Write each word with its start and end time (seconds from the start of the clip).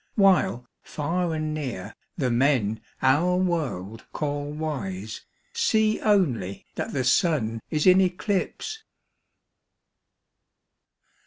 While 0.15 0.65
far 0.81 1.35
and 1.35 1.53
near 1.53 1.95
the 2.17 2.31
men 2.31 2.81
our 3.03 3.35
world 3.37 4.03
call 4.13 4.51
wise 4.51 5.21
See 5.53 5.99
only 5.99 6.65
that 6.73 6.91
the 6.91 7.03
Sun 7.03 7.61
is 7.69 7.85
in 7.85 8.01
eclipse. 8.01 8.83